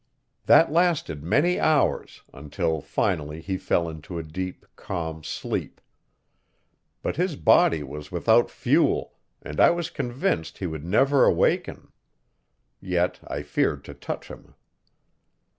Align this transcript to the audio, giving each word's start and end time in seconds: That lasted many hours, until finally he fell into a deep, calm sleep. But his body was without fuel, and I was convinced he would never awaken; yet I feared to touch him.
That 0.47 0.71
lasted 0.71 1.21
many 1.23 1.59
hours, 1.59 2.23
until 2.33 2.81
finally 2.81 3.39
he 3.39 3.55
fell 3.55 3.87
into 3.87 4.17
a 4.17 4.23
deep, 4.23 4.65
calm 4.75 5.23
sleep. 5.23 5.79
But 7.03 7.17
his 7.17 7.35
body 7.35 7.83
was 7.83 8.11
without 8.11 8.49
fuel, 8.49 9.13
and 9.43 9.59
I 9.59 9.69
was 9.69 9.91
convinced 9.91 10.57
he 10.57 10.65
would 10.65 10.83
never 10.85 11.23
awaken; 11.23 11.91
yet 12.79 13.19
I 13.27 13.43
feared 13.43 13.83
to 13.83 13.93
touch 13.93 14.29
him. 14.29 14.55